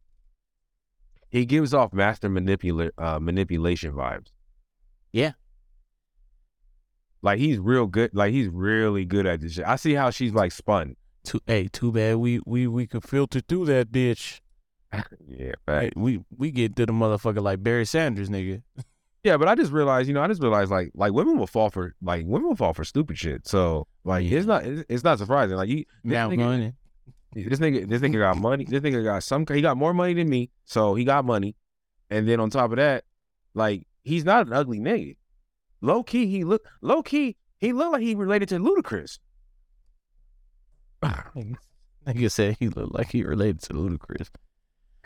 [1.29, 4.27] he gives off master manipula- uh, manipulation vibes.
[5.11, 5.33] Yeah.
[7.21, 8.11] Like he's real good.
[8.13, 9.65] Like he's really good at this shit.
[9.65, 10.95] I see how she's like spun.
[11.23, 14.39] Too hey, too bad we we we could filter through that bitch.
[15.27, 18.61] Yeah, Hey, we we get to the motherfucker like Barry Sanders, nigga.
[19.23, 21.69] Yeah, but I just realized, you know, I just realized like like women will fall
[21.69, 23.45] for like women will fall for stupid shit.
[23.47, 24.37] So like Yeah.
[24.37, 25.57] it's not it's, it's not surprising.
[25.57, 26.73] Like you this Now nigga- money.
[27.33, 28.63] This nigga, this nigga got money.
[28.63, 29.45] This nigga got some.
[29.51, 31.55] He got more money than me, so he got money.
[32.09, 33.03] And then on top of that,
[33.53, 35.17] like he's not an ugly nigga.
[35.81, 36.63] Low key, he look.
[36.81, 39.19] Low key, he look like he related to Ludacris.
[41.03, 44.29] Nigga said he looked like he related to Ludacris.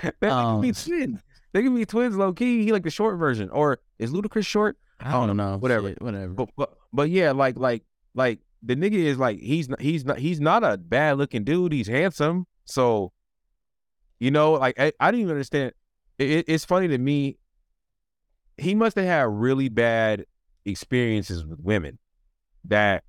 [0.02, 1.20] That nigga Um, be twins.
[1.54, 2.16] They can be twins.
[2.16, 4.78] Low key, he like the short version, or is Ludacris short?
[5.00, 5.58] I don't know.
[5.58, 5.90] Whatever.
[5.90, 6.34] Shit, whatever.
[6.34, 10.20] But but but yeah, like like like the nigga is like he's not he's not
[10.20, 11.72] he's not a bad looking dude.
[11.74, 12.46] He's handsome.
[12.66, 13.12] So,
[14.20, 15.74] you know, like I, I didn't even understand.
[16.20, 17.38] It, it- it's funny to me.
[18.58, 20.26] He must have had really bad
[20.66, 21.98] experiences with women.
[22.66, 23.04] That,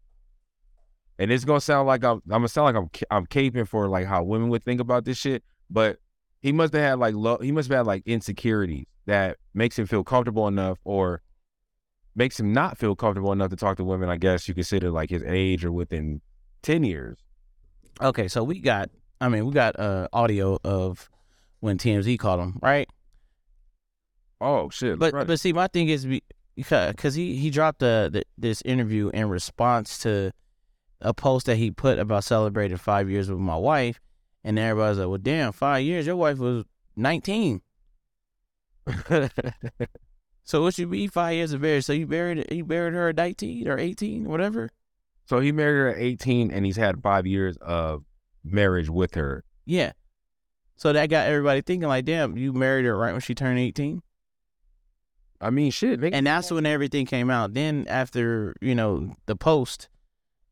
[1.18, 4.06] and it's gonna sound like I'm I'm gonna sound like I'm I'm caping for like
[4.06, 5.44] how women would think about this shit.
[5.70, 5.98] But
[6.40, 7.38] he must have had like low.
[7.38, 11.22] He must have had like insecurities that makes him feel comfortable enough or
[12.14, 15.10] makes him not feel comfortable enough to talk to women, I guess you consider like
[15.10, 16.20] his age or within
[16.62, 17.18] 10 years.
[18.00, 21.08] Okay, so we got I mean, we got uh audio of
[21.60, 22.88] when TMZ called him, right?
[24.40, 24.98] Oh, shit.
[24.98, 25.26] But right.
[25.26, 26.06] but see, my thing is
[26.54, 30.32] because he he dropped the, the this interview in response to
[31.00, 34.00] a post that he put about celebrating five years with my wife,
[34.44, 36.06] And everybody's like, well, damn, five years.
[36.06, 36.64] Your wife was
[36.96, 37.60] 19.
[40.44, 41.84] So what should be five years of marriage?
[41.84, 44.70] So you buried you buried her at 19 or 18, whatever?
[45.24, 48.04] so he married her at 18 and he's had five years of
[48.44, 49.44] marriage with her.
[49.64, 49.92] Yeah.
[50.76, 54.02] So that got everybody thinking like, damn, you married her right when she turned 18?
[55.42, 56.00] I mean, shit.
[56.00, 56.10] nigga.
[56.12, 57.52] And that's when everything came out.
[57.54, 59.88] Then after, you know, the post,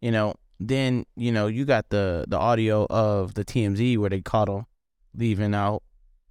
[0.01, 4.21] you know, then, you know, you got the the audio of the TMZ where they
[4.21, 4.67] caught him
[5.15, 5.83] leaving out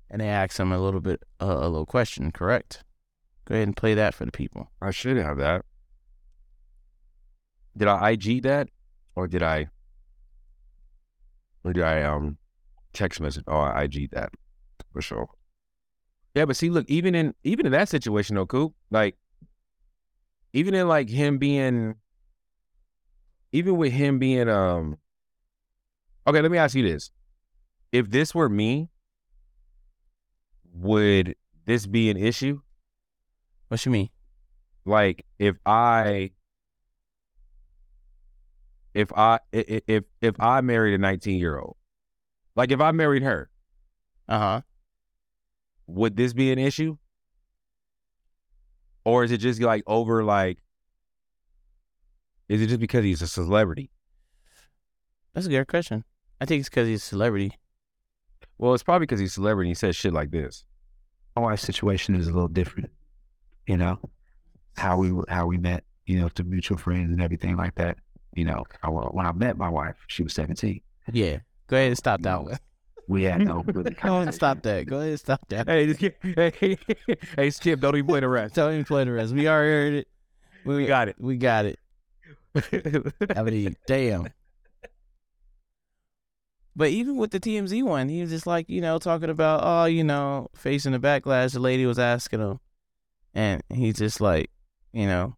[0.10, 2.84] and they asked him a little bit uh, a little question, correct?
[3.46, 4.70] Go ahead and play that for the people.
[4.82, 5.66] I should have that.
[7.76, 8.70] Did I IG that,
[9.16, 9.70] or did I,
[11.64, 12.38] or did I um
[12.94, 13.44] text message?
[13.48, 14.32] Oh, I IG that
[14.92, 15.30] for sure.
[16.36, 19.18] Yeah, but see, look, even in even in that situation, though, Coop, like,
[20.54, 21.96] even in like him being,
[23.52, 24.98] even with him being um.
[26.28, 27.12] Okay, let me ask you this:
[27.92, 28.90] If this were me,
[30.74, 32.62] would this be an issue?
[33.68, 34.10] What you mean?
[34.86, 36.32] like if I
[38.94, 41.78] if I if if I married a 19 year old,
[42.56, 43.50] like if I married her,
[44.28, 44.62] Uh-huh.
[45.90, 46.98] Would this be an issue?
[49.06, 50.60] Or is it just like over like
[52.50, 53.92] is it just because he's a celebrity?
[55.34, 56.04] That's a good question.
[56.42, 57.54] I think it's because he's a celebrity.
[58.58, 60.66] Well, it's probably because he's a celebrity and he says shit like this.
[61.36, 62.90] My wife's situation is a little different,
[63.68, 64.00] you know,
[64.78, 67.98] how we how we met, you know, to mutual friends and everything like that.
[68.34, 70.82] You know, I, when I met my wife, she was 17.
[71.14, 71.38] Yeah.
[71.68, 72.58] Go ahead and stop that one.
[73.10, 74.86] We had no really Go ahead and stop that.
[74.86, 75.68] Go ahead and stop that.
[75.68, 75.94] Hey,
[76.60, 76.78] hey,
[77.36, 78.56] hey, Skip, don't even play the rest.
[78.56, 79.34] Him to play the rest.
[79.34, 80.08] We already heard it.
[80.64, 81.16] We got it.
[81.20, 81.80] We got it.
[82.56, 84.28] I damn.
[86.76, 89.86] But even with the TMZ one, he was just like, you know, talking about, oh,
[89.86, 91.54] you know, facing the backlash.
[91.54, 92.60] The lady was asking him,
[93.34, 94.52] and he's just like,
[94.94, 95.36] you know,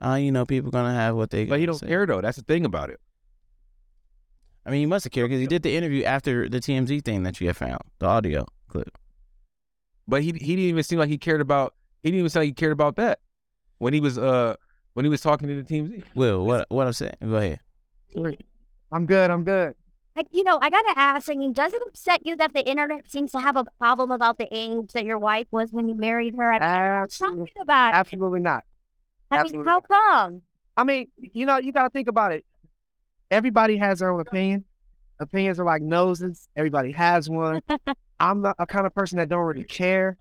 [0.00, 1.46] oh, you know, people gonna have what they.
[1.46, 1.88] but he don't say.
[1.88, 2.20] care though.
[2.20, 3.00] That's the thing about it.
[4.68, 7.22] I mean, he must have cared because he did the interview after the TMZ thing
[7.22, 8.96] that you had found, the audio clip.
[10.06, 11.74] But he he didn't even seem like he cared about.
[12.02, 13.20] He didn't even seem like he cared about that
[13.78, 14.56] when he was uh
[14.92, 16.04] when he was talking to the TMZ.
[16.14, 17.14] Will, what what I'm saying?
[17.22, 17.60] Go ahead.
[18.92, 19.30] I'm good.
[19.30, 19.74] I'm good.
[20.16, 23.08] Like, you know, I gotta ask, I mean, does it upset you that the internet
[23.08, 26.34] seems to have a problem about the age that your wife was when you married
[26.36, 26.52] her?
[26.52, 27.96] I mean, Absolutely, something about it.
[27.98, 28.64] absolutely not.
[29.30, 30.42] I mean, absolutely how come?
[30.76, 32.44] I mean, you know, you got to think about it.
[33.30, 34.64] Everybody has their own opinion.
[35.20, 36.48] Opinions are like noses.
[36.56, 37.60] Everybody has one.
[38.20, 40.16] I'm not a kind of person that don't really care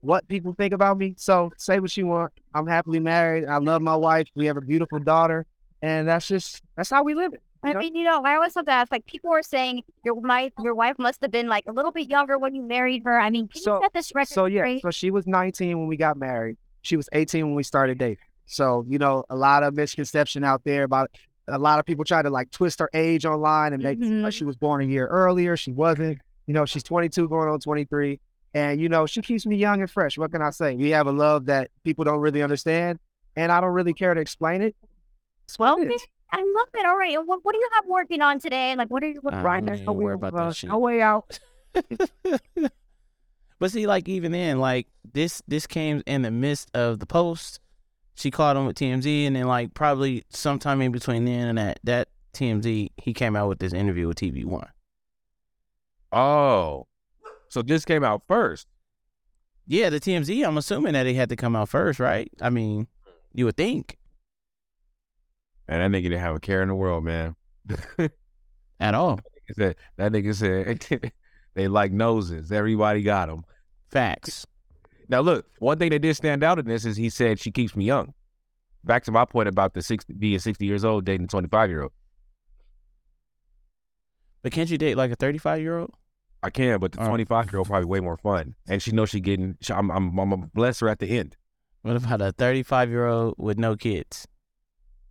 [0.00, 1.14] what people think about me.
[1.16, 2.32] So say what you want.
[2.54, 3.46] I'm happily married.
[3.46, 4.28] I love my wife.
[4.34, 5.46] We have a beautiful daughter,
[5.80, 7.42] and that's just that's how we live it.
[7.64, 7.78] I know?
[7.78, 10.74] mean, you know, I always have to ask, like, people are saying your wife, your
[10.74, 13.20] wife must have been like a little bit younger when you married her.
[13.20, 14.82] I mean, can So- you set this record So yeah, straight?
[14.82, 16.56] so she was 19 when we got married.
[16.82, 18.16] She was 18 when we started dating.
[18.46, 21.10] So you know, a lot of misconception out there about
[21.48, 24.22] a lot of people try to like twist her age online and make it seem
[24.22, 25.56] like she was born a year earlier.
[25.56, 26.18] She wasn't.
[26.46, 28.18] You know, she's 22 going on 23,
[28.54, 30.18] and you know, she keeps me young and fresh.
[30.18, 30.74] What can I say?
[30.74, 32.98] We have a love that people don't really understand,
[33.36, 34.74] and I don't really care to explain it.
[35.58, 36.06] well, it okay, is.
[36.32, 36.86] I love it.
[36.86, 37.16] All right.
[37.24, 38.74] What, what do you have working on today?
[38.74, 40.70] Like, what are you, what, Uh, Right now, worry about uh, that shit.
[40.70, 41.38] no way out.
[43.58, 47.60] But see, like even then, like this this came in the midst of the post.
[48.14, 51.80] She caught him with TMZ, and then like probably sometime in between then and that
[51.84, 54.68] that TMZ, he came out with this interview with TV One.
[56.12, 56.86] Oh,
[57.48, 58.66] so this came out first.
[59.66, 60.46] Yeah, the TMZ.
[60.46, 62.30] I'm assuming that it had to come out first, right?
[62.40, 62.86] I mean,
[63.32, 63.96] you would think
[65.68, 67.36] And that nigga didn't have a care in the world, man.
[68.80, 69.20] at all.
[69.46, 71.12] He said- that nigga said
[71.54, 72.50] they like noses.
[72.52, 73.44] Everybody got them.
[73.90, 74.46] Facts.
[75.12, 77.76] Now look, one thing that did stand out in this is he said she keeps
[77.76, 78.14] me young.
[78.82, 81.82] Back to my point about the 60, being 60 years old dating a 25 year
[81.82, 81.92] old.
[84.40, 85.92] But can't you date like a 35 year old?
[86.42, 87.08] I can, but the Oh.
[87.08, 88.54] 25 year old probably way more fun.
[88.66, 91.36] And she knows she getting, she, I'm, I'm, I'm gonna bless her at the end.
[91.82, 94.26] What about a 35 year old with no kids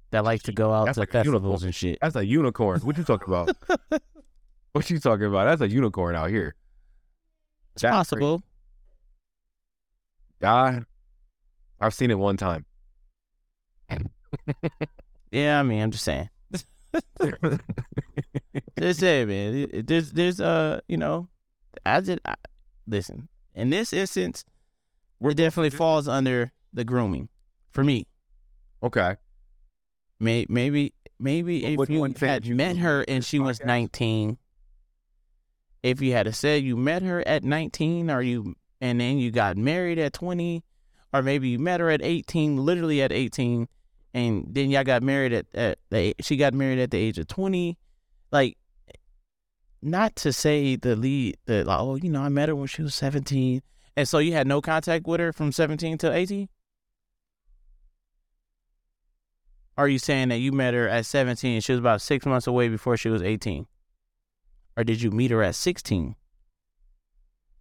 [0.10, 2.00] that likes to go out That's to like festivals and shit?
[2.02, 2.82] That's a unicorn.
[2.82, 3.56] What you talking about?
[4.72, 5.46] what you talking about?
[5.46, 6.56] That's a unicorn out here.
[7.76, 8.42] It's That's possible.
[10.44, 10.82] I,
[11.80, 12.66] I've seen it one time.
[15.32, 16.30] Yeah, I mean, I'm just saying.
[18.78, 19.86] Just say, man.
[19.86, 21.30] There's, there's, uh, you know,
[21.86, 22.20] I did.
[22.26, 22.36] I,
[22.86, 24.44] listen, in this instance,
[25.22, 27.30] it definitely falls under the grooming
[27.72, 28.08] for me.
[28.84, 29.16] Okay.
[30.20, 34.38] May, maybe, maybe What- if you had you met her and she was 19,
[35.82, 39.32] if you had to said you met her at 19 or you and then you
[39.32, 40.64] got married at 20
[41.14, 43.68] or maybe you met her at 18 literally at 18
[44.14, 47.28] and then y'all got married at, at the she got married at the age of
[47.28, 47.78] 20
[48.32, 48.58] like
[49.82, 52.82] not to say the lead the like, oh you know i met her when she
[52.82, 53.62] was 17
[53.96, 56.50] and so you had no contact with her from 17 to 18
[59.78, 62.48] are you saying that you met her at 17 and she was about six months
[62.48, 63.68] away before she was 18
[64.76, 66.16] or did you meet her at 16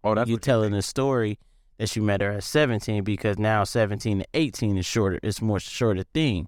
[0.03, 1.37] Oh, that's you telling the story
[1.77, 5.59] that you met her at 17 because now 17 to 18 is shorter it's more
[5.59, 6.47] shorter thing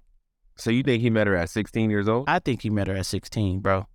[0.56, 2.24] So you think he met her at 16 years old?
[2.28, 3.86] i think he met her at 16 bro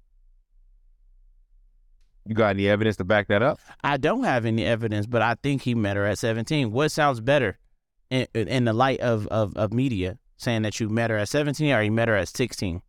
[2.26, 3.60] You got any evidence to back that up?
[3.84, 7.22] i don't have any evidence but i think he met her at 17 what sounds
[7.22, 7.58] better
[8.10, 11.72] in, in the light of, of, of media saying that you met her at 17
[11.74, 12.82] or you met her at 16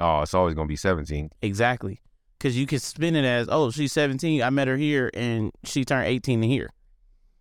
[0.00, 1.30] Oh, it's always gonna be 17.
[1.42, 2.00] exactly
[2.42, 5.84] because you can spin it as oh she's 17 i met her here and she
[5.84, 6.70] turned 18 here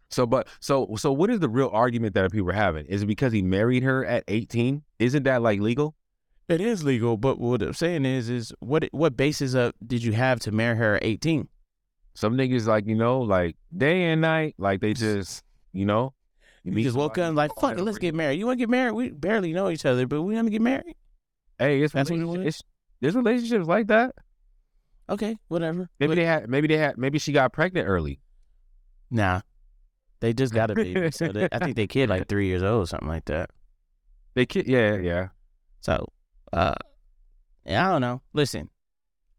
[0.10, 2.86] So, but so so, what is the real argument that people are having?
[2.88, 4.84] Is it because he married her at 18?
[5.00, 5.96] Isn't that like legal?
[6.50, 10.12] It is legal, but what I'm saying is, is what what basis of did you
[10.12, 11.48] have to marry her at 18?
[12.14, 16.14] Some niggas like you know, like day and night, like they just you know,
[16.66, 18.38] You just woke up and like, fuck it, let's get married.
[18.38, 18.92] You want to get married?
[18.92, 20.96] We barely know each other, but we want to get married.
[21.58, 22.64] Hey, it's, That's what relationship- it's
[23.00, 24.14] there's relationships like that.
[25.12, 25.90] Okay, whatever.
[26.00, 28.20] Maybe they had, maybe they had, maybe she got pregnant early.
[29.10, 29.42] nah,
[30.22, 31.12] they just got a baby.
[31.20, 33.50] so they, I think they kid like three years old, or something like that.
[34.36, 35.28] They kid, yeah, yeah.
[35.82, 36.08] So,
[36.54, 36.76] uh,
[37.66, 38.22] yeah, I don't know.
[38.34, 38.70] Listen,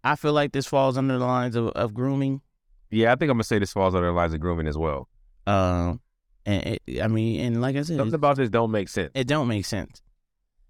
[0.04, 2.42] I feel like this falls under the lines of, of grooming.
[2.90, 5.08] Yeah, I think I'm gonna say this falls under the lines of grooming as well.
[5.46, 6.00] Um,
[6.44, 9.10] and it, I mean, and like I said, Something about this don't make sense.
[9.14, 10.01] it don't make sense.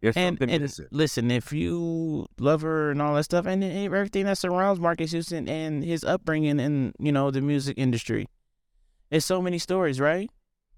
[0.03, 4.27] There's and, something and listen, if you love her and all that stuff, and everything
[4.27, 8.27] that surrounds Marques Houston and his upbringing and you know the music industry,
[9.11, 10.29] it's so many stories, right?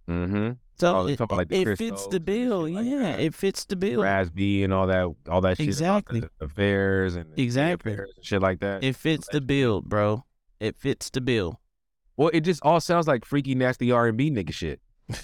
[0.08, 0.50] Mm-hmm.
[0.76, 2.68] So Oh, it, like, it fits the bill.
[2.68, 4.02] like yeah, it fits the bill.
[4.02, 5.68] Raz-B and all that, all that shit.
[5.68, 6.20] Exactly.
[6.20, 7.92] the affairs and Exactly.
[7.92, 8.84] affairs and shit like that.
[8.84, 10.24] It fits the bill, bro.
[10.60, 11.60] It fits the bill.
[12.18, 14.80] well, it just all sounds like freaky, nasty R and B nigga shit.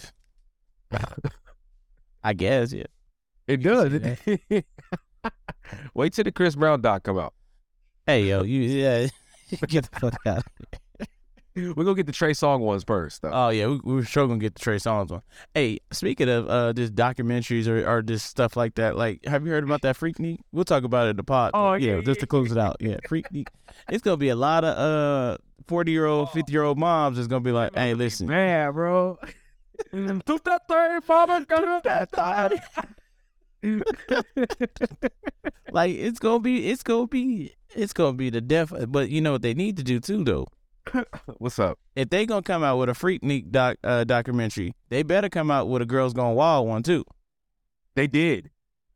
[2.22, 2.84] I guess, yeah.
[3.50, 4.62] It can does.
[5.94, 7.34] Wait till the Chris Brown doc come out.
[8.06, 9.08] Hey, yo, you yeah,
[9.66, 10.44] get the fuck out.
[11.56, 13.22] We're gonna get the Trey Songz ones first.
[13.22, 13.32] Though.
[13.32, 15.22] Oh yeah, we, we were sure gonna get the Trey Songz one.
[15.52, 19.50] Hey, speaking of uh, this documentaries or or this stuff like that, like, have you
[19.50, 20.38] heard about that Freaknik?
[20.52, 21.50] We'll talk about it in the pod.
[21.52, 22.76] Oh, yeah, yeah, just to close it out.
[22.78, 23.48] Yeah, Freaknik.
[23.90, 27.26] it's gonna be a lot of uh forty year old, fifty year old moms is
[27.26, 29.18] gonna be like, hey, listen, man, bro.
[35.72, 38.72] like it's gonna be, it's gonna be, it's gonna be the death.
[38.88, 40.46] But you know what they need to do too, though.
[41.38, 41.78] What's up?
[41.94, 45.68] If they gonna come out with a Freaknik doc uh, documentary, they better come out
[45.68, 47.04] with a Girls Gone Wild one too.
[47.94, 48.50] They did.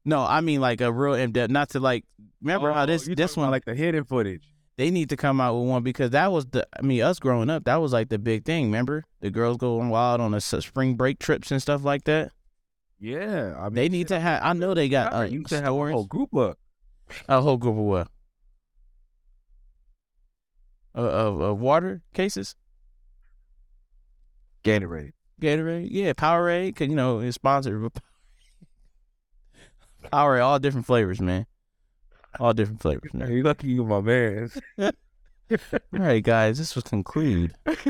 [0.05, 1.51] No, I mean like a real in depth.
[1.51, 2.05] Not to like
[2.43, 4.49] remember how Oh, this this one like the hidden footage.
[4.77, 7.49] they need to come out with one because that was the I mean us growing
[7.51, 8.67] up that was like the big thing.
[8.67, 12.33] Remember the girls going wild on the spring break trips and stuff like that.
[13.05, 14.41] Yeah, I mean, They need to have.
[14.43, 15.93] I know they got uh, you used to have a stories.
[15.93, 16.59] whole group up.
[17.29, 18.09] a whole group of what?
[20.97, 22.57] Uh, of, of water cases,
[24.65, 25.13] Gatorade.
[25.43, 27.83] Gatorade, yeah, Powerade, cause you know it's sponsored.
[27.83, 27.93] with
[30.11, 31.45] Powerade, all different flavors, man,
[32.41, 33.11] all different flavors.
[33.13, 33.31] Man.
[33.31, 34.51] You lucky you got my man.
[35.51, 35.59] All
[35.93, 37.83] right, guys, this will conclude and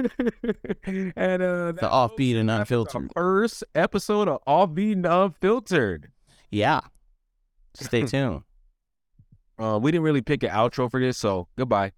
[1.17, 3.11] uh, the offbeat and unfiltered.
[3.15, 6.11] first episode of Offbeat and Unfiltered.
[6.51, 6.81] Yeah,
[7.75, 8.43] stay tuned.
[9.59, 11.93] Uh, we didn't really pick an outro for this, so goodbye.